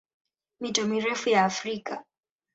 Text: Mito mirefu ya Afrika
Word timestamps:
Mito 0.59 0.87
mirefu 0.87 1.29
ya 1.29 1.45
Afrika 1.45 2.05